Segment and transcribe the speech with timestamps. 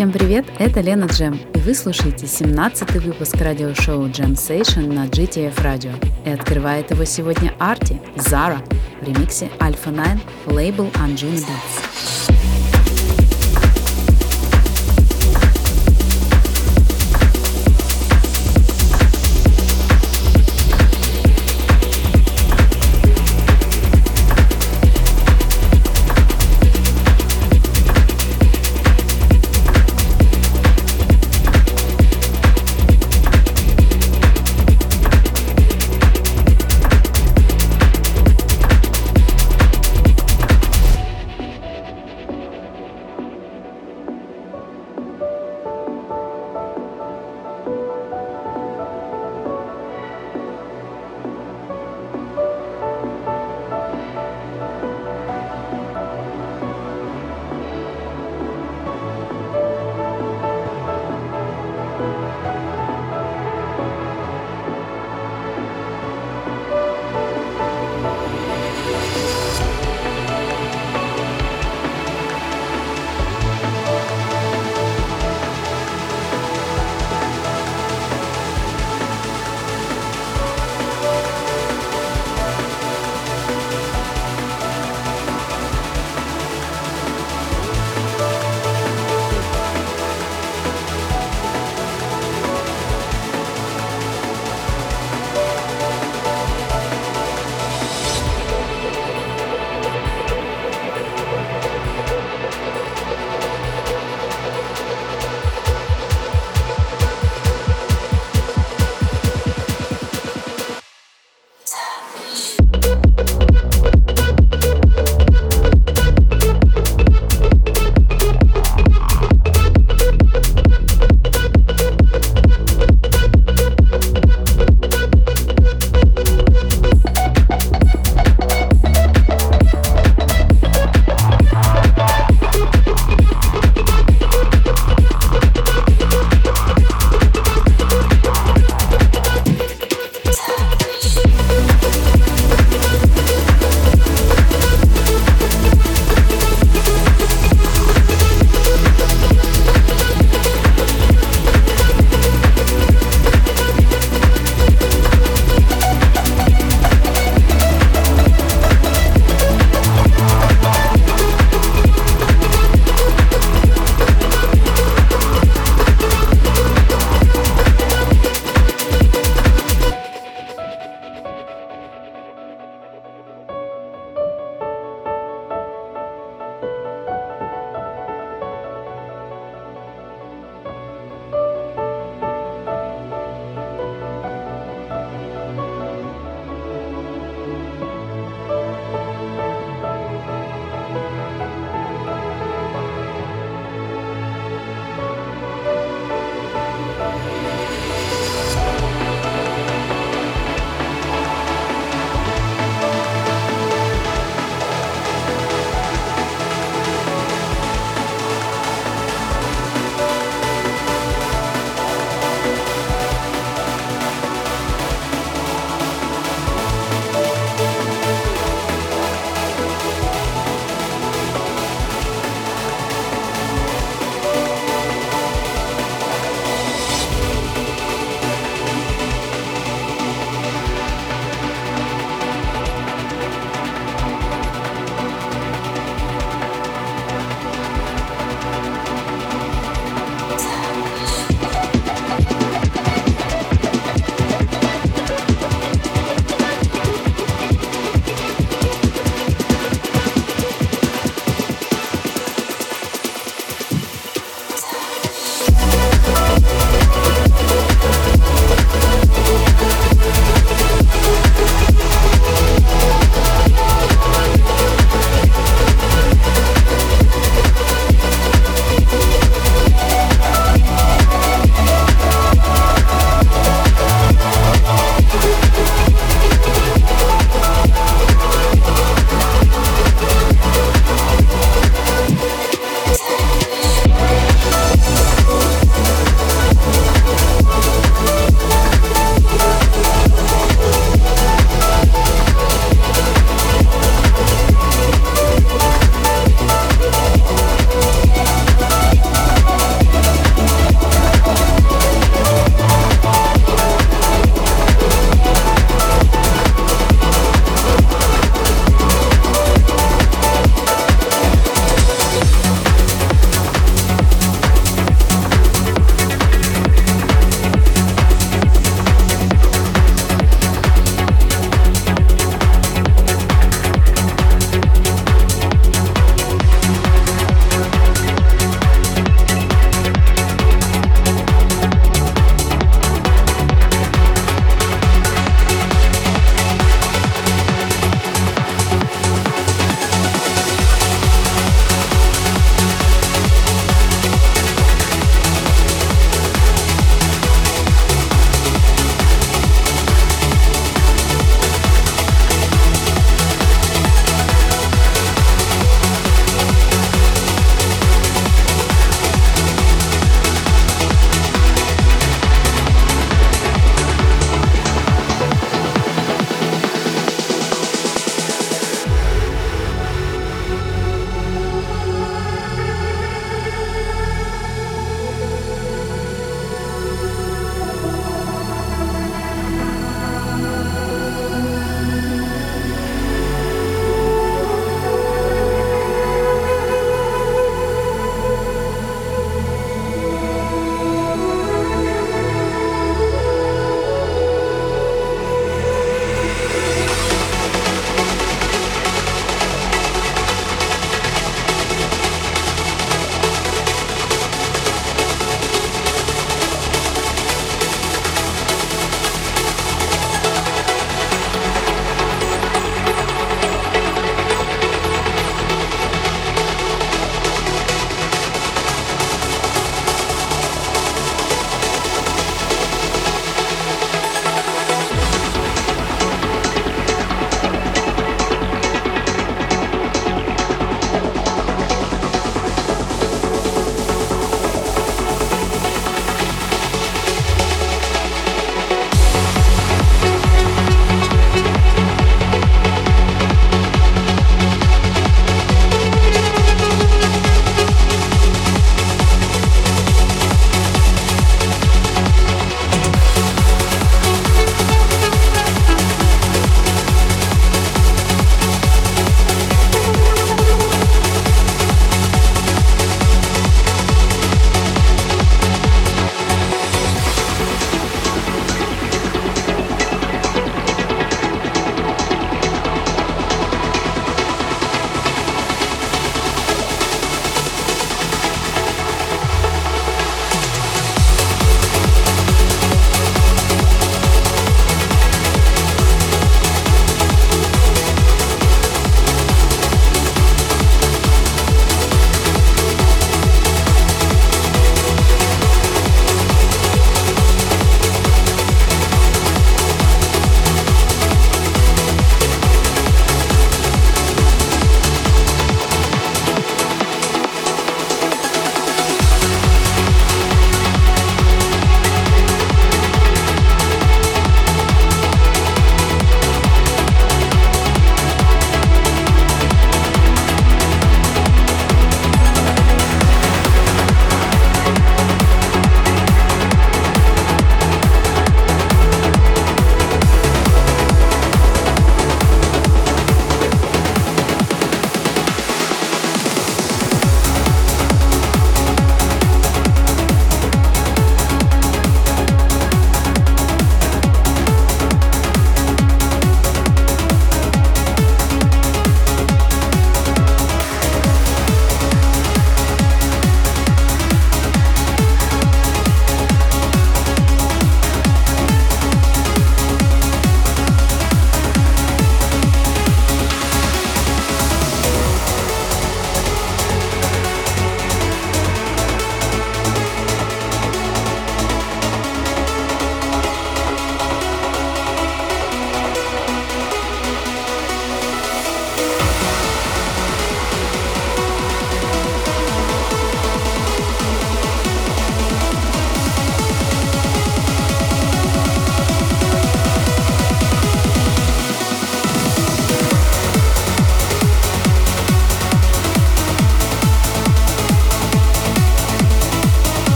[0.00, 5.54] Всем привет, это Лена Джем, и вы слушаете 17-й выпуск радиошоу Jam Session на GTF
[5.56, 5.92] Radio.
[6.24, 8.62] И открывает его сегодня Арти, Зара,
[9.02, 9.92] в ремиксе Alpha
[10.46, 12.39] 9, лейбл Anjuna Beats.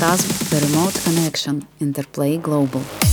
[0.00, 3.09] Phantasm The Remote Connection Interplay Global.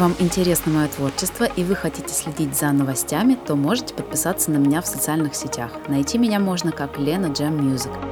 [0.00, 4.80] Вам интересно мое творчество и вы хотите следить за новостями, то можете подписаться на меня
[4.80, 5.72] в социальных сетях.
[5.88, 8.09] Найти меня можно как Лена Джем Music.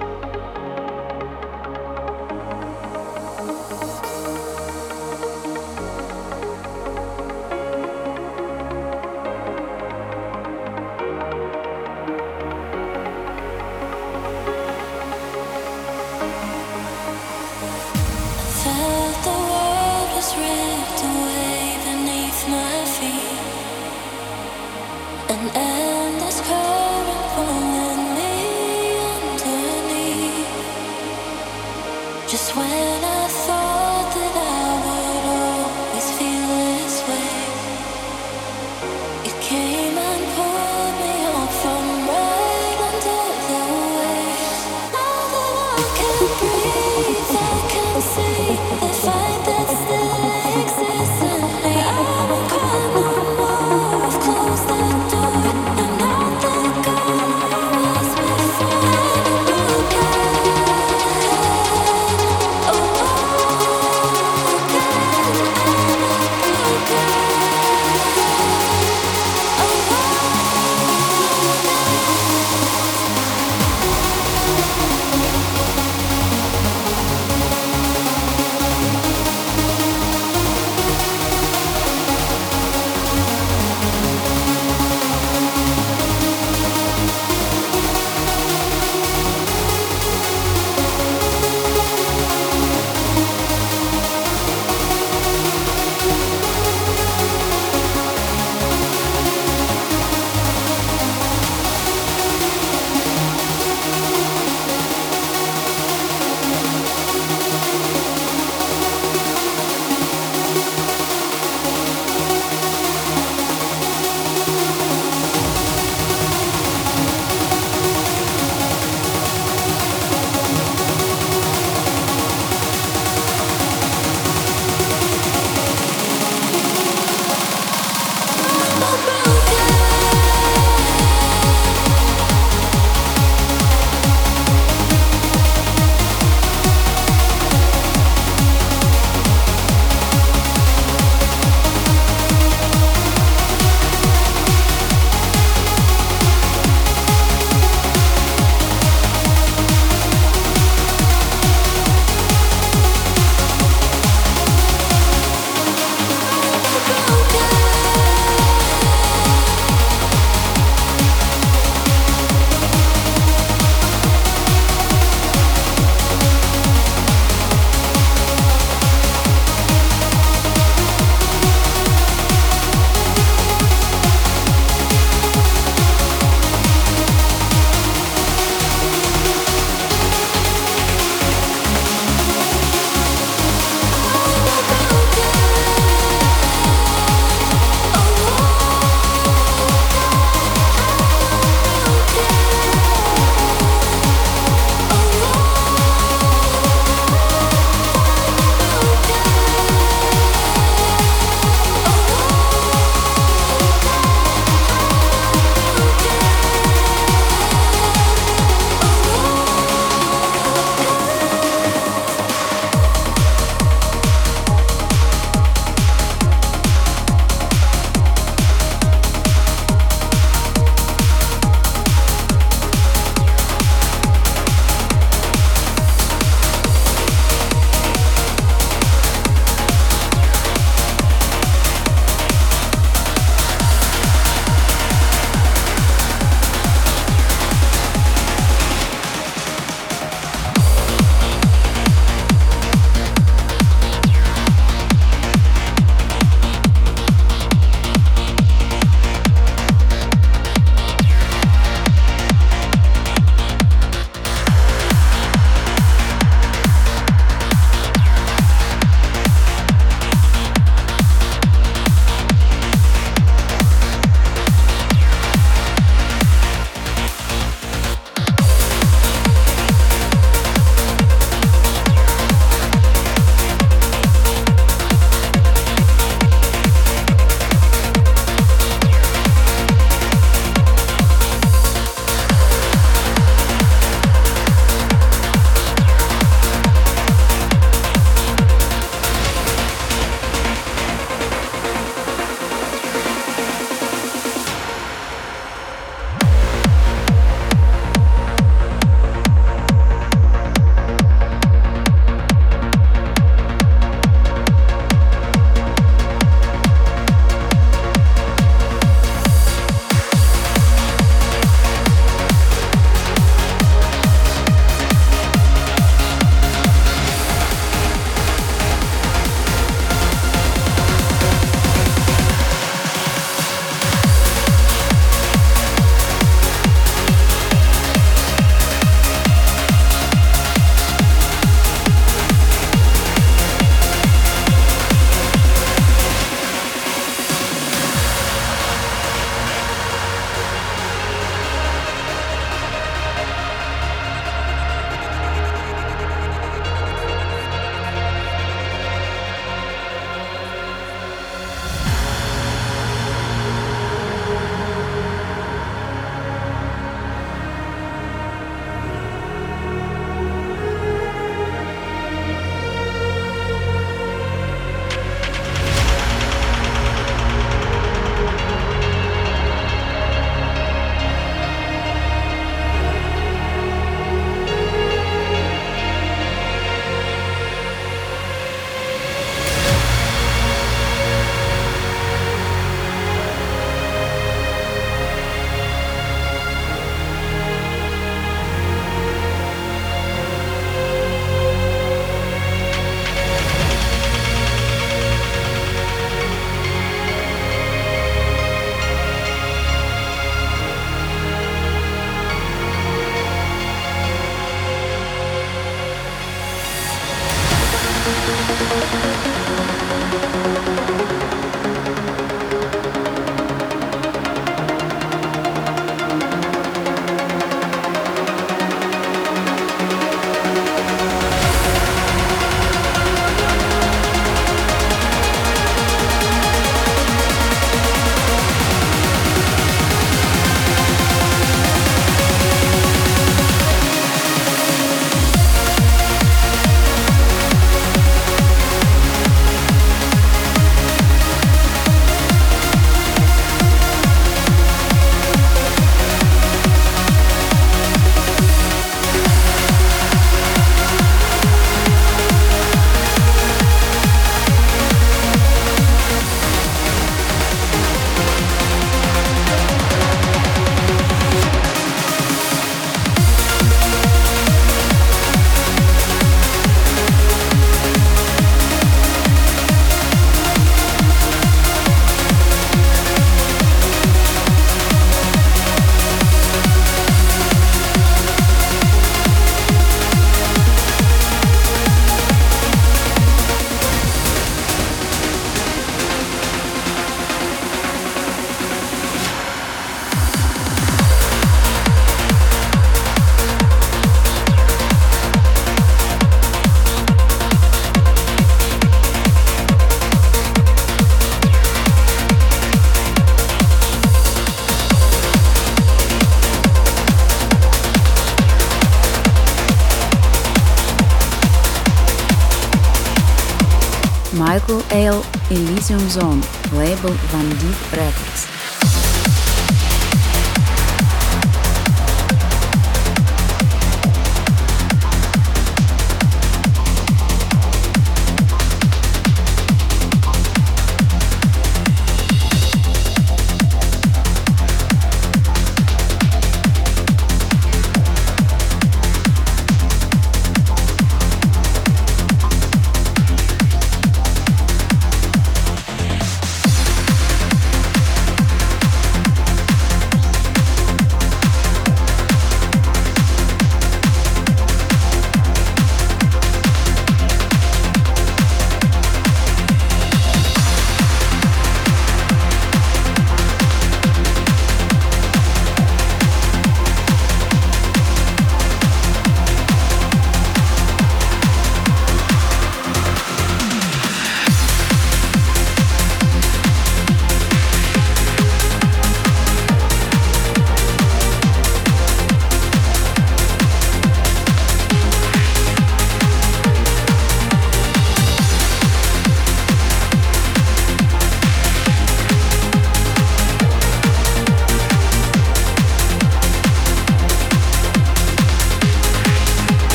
[514.59, 516.43] Michael Ale Elysium Zone,
[516.73, 518.58] label Van Deep Records.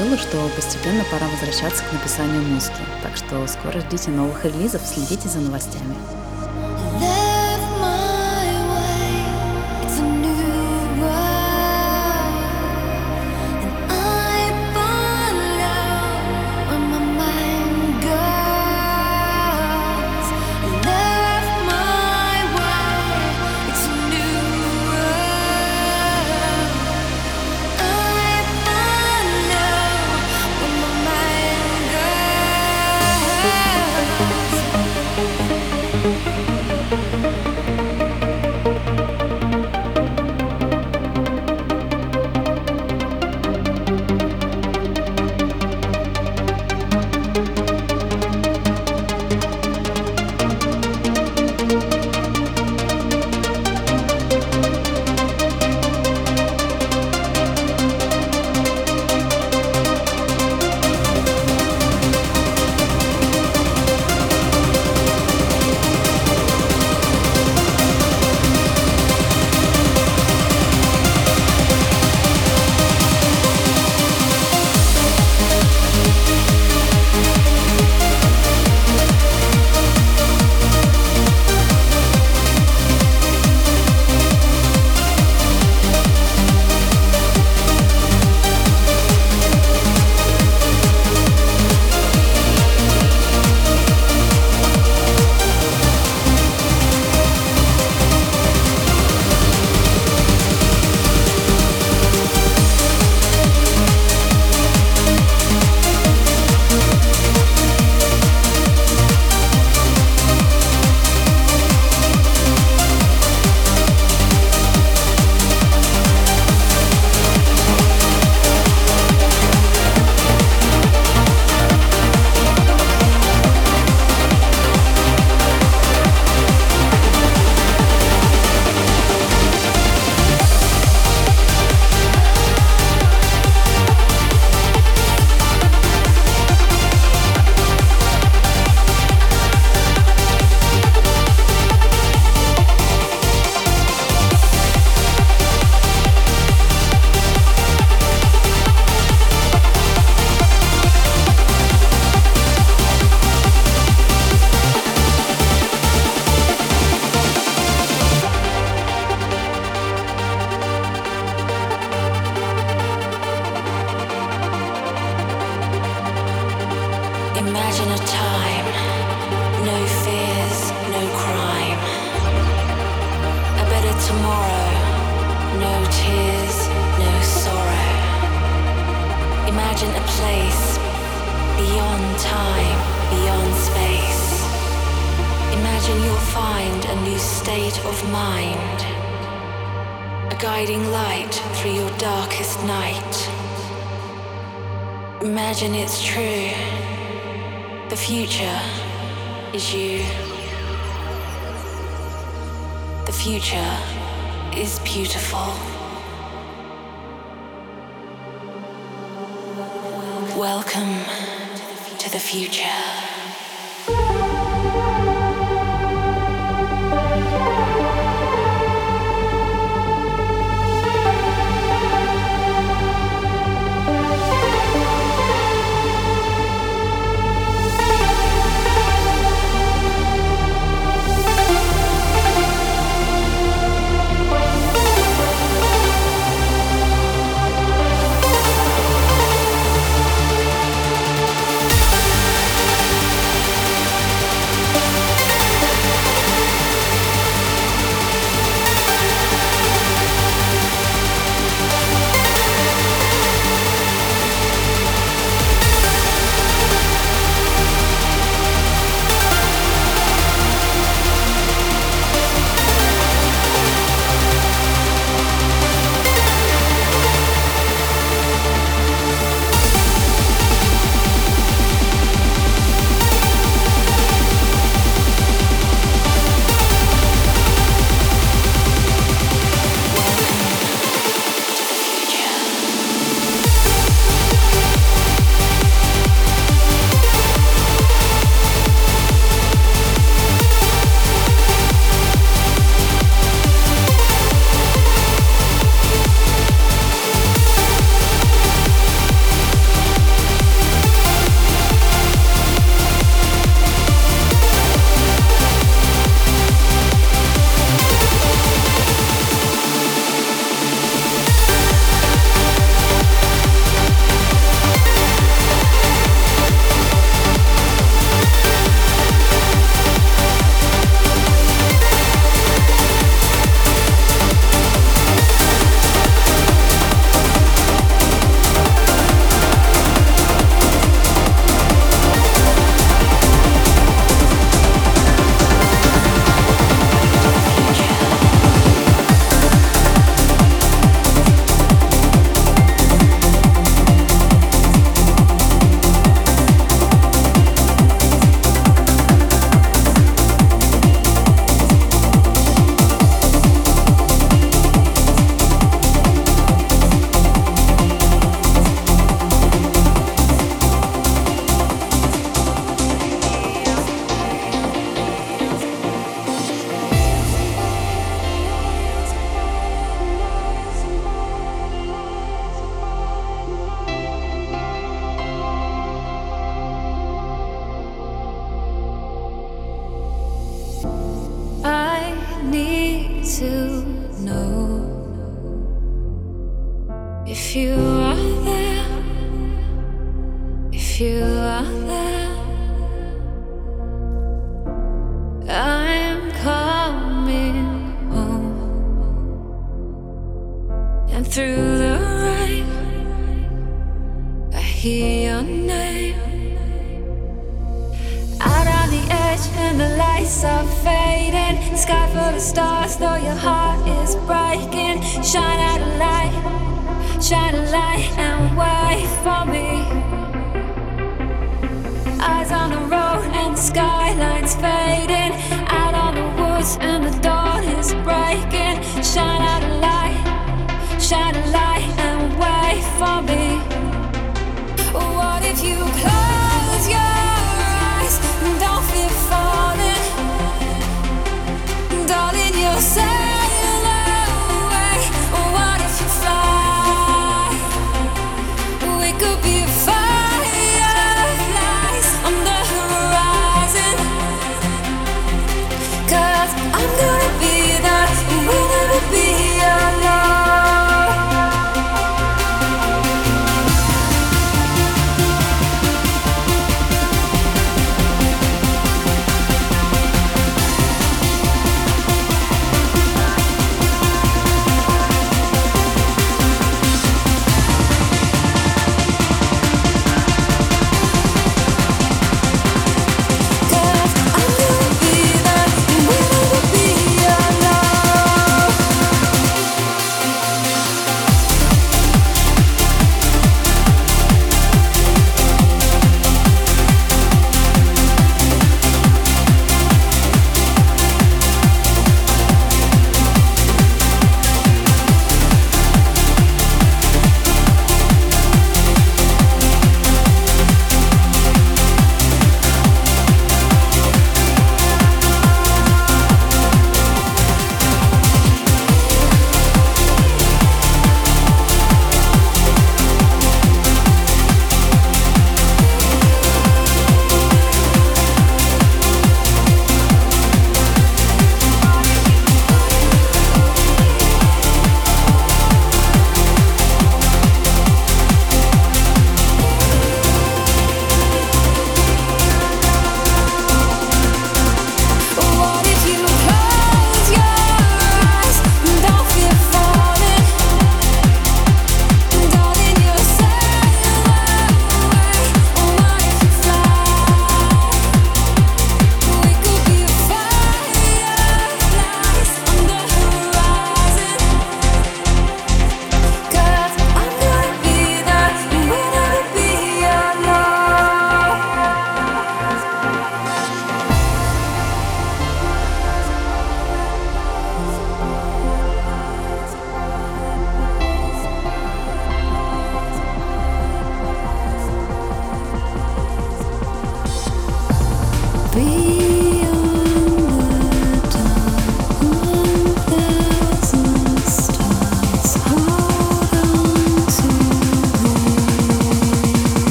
[0.00, 2.80] Решила, что постепенно пора возвращаться к написанию музыки.
[3.02, 5.94] Так что скоро ждите новых релизов, следите за новостями.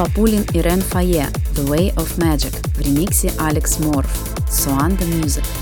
[0.00, 4.08] Папулин и Рен Фае «The Way of Magic» в ремиксе Алекс Морф
[4.48, 5.59] «Swan the Music».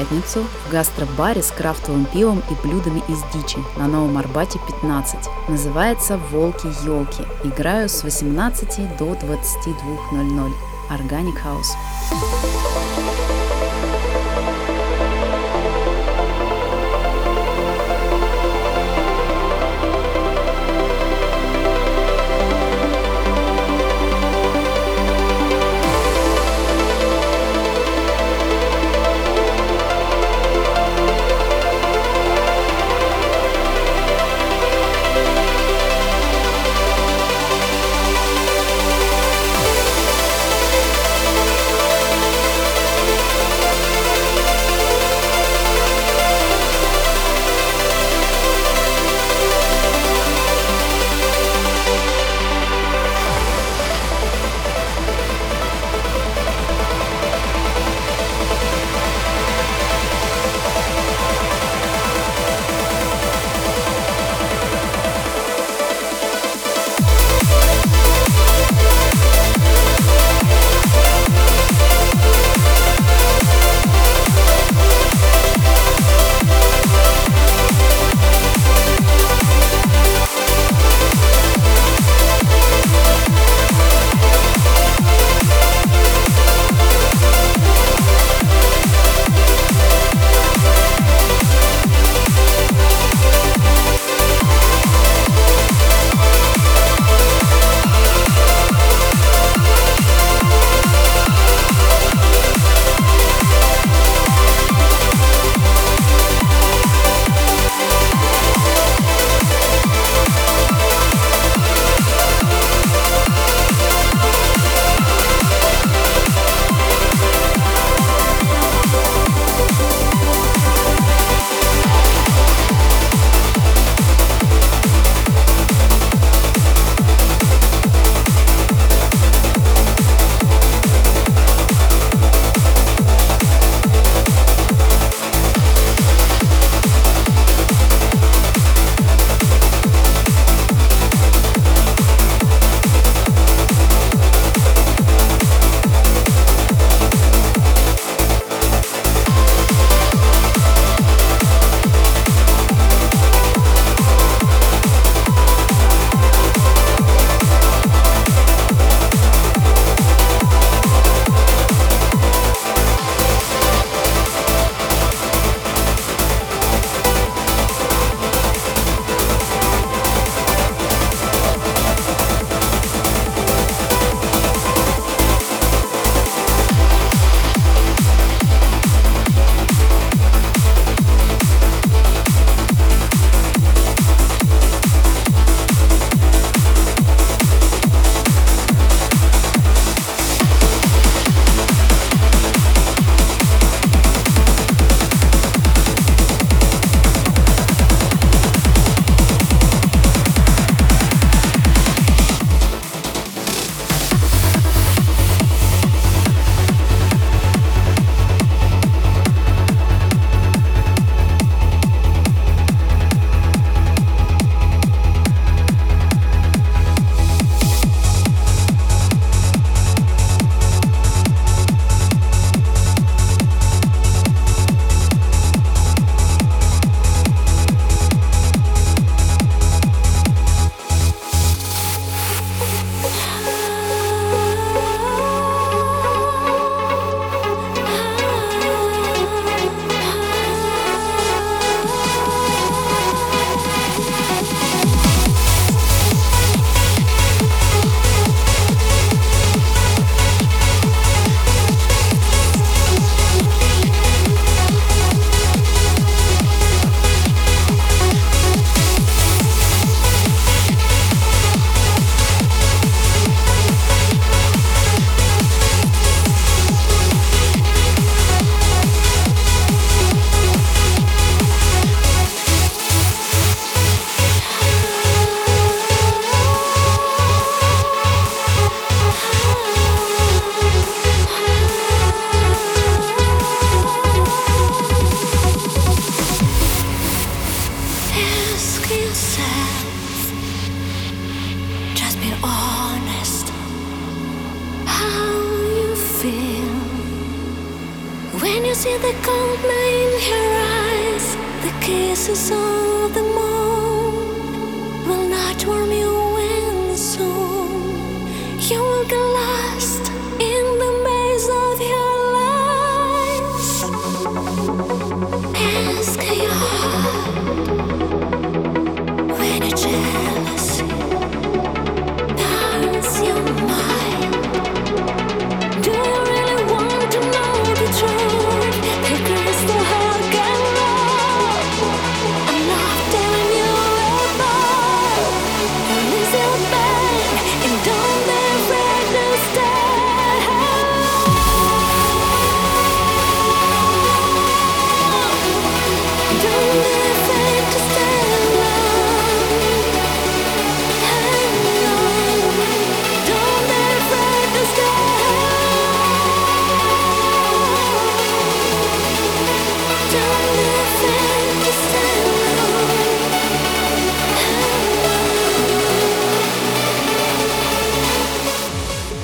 [0.00, 5.18] Пятницу в гастробаре с крафтовым пивом и блюдами из дичи на Новом Арбате 15.
[5.48, 7.22] Называется «Волки-елки».
[7.44, 10.52] Играю с 18 до 22.00.
[10.90, 13.59] Organic House.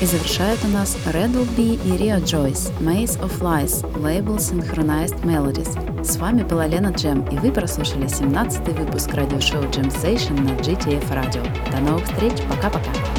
[0.06, 6.04] И завершают у нас Red Will и Rio Joyce, Maze of Lies, Label Synchronized Melodies.
[6.04, 11.10] С вами была Лена Джем, и вы прослушали 17 выпуск радиошоу Jam Station на GTF
[11.10, 11.42] Radio.
[11.72, 13.15] До новых встреч, пока-пока!